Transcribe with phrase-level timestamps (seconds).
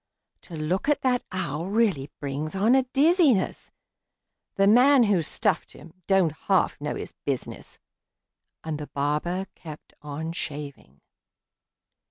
[0.41, 3.69] To look at that owl really brings on a dizziness;
[4.55, 7.77] The man who stuffed him don't half know his business!"
[8.63, 11.01] And the barber kept on shaving.